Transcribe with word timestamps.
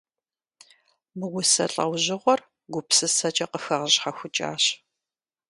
Мы 1.17 1.27
усэ 1.37 1.65
лӀэужьыгъуэр 1.73 2.39
гупсысэкӏэ 2.71 3.45
къыхэгъэщхьэхукӀащ. 3.51 4.63